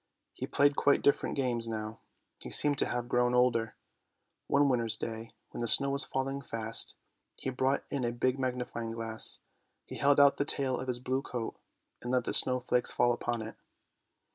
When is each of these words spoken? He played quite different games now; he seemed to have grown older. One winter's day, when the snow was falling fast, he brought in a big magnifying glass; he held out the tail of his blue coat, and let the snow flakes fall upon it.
He 0.33 0.47
played 0.47 0.75
quite 0.75 1.03
different 1.03 1.35
games 1.35 1.67
now; 1.67 1.99
he 2.39 2.49
seemed 2.49 2.79
to 2.79 2.87
have 2.87 3.07
grown 3.07 3.35
older. 3.35 3.75
One 4.47 4.67
winter's 4.67 4.97
day, 4.97 5.29
when 5.51 5.61
the 5.61 5.67
snow 5.67 5.91
was 5.91 6.03
falling 6.03 6.41
fast, 6.41 6.95
he 7.35 7.51
brought 7.51 7.83
in 7.91 8.03
a 8.03 8.11
big 8.11 8.39
magnifying 8.39 8.93
glass; 8.93 9.41
he 9.85 9.97
held 9.97 10.19
out 10.19 10.37
the 10.37 10.43
tail 10.45 10.79
of 10.79 10.87
his 10.87 10.97
blue 10.97 11.21
coat, 11.21 11.55
and 12.01 12.09
let 12.11 12.23
the 12.23 12.33
snow 12.33 12.59
flakes 12.59 12.89
fall 12.91 13.13
upon 13.13 13.43
it. 13.43 13.55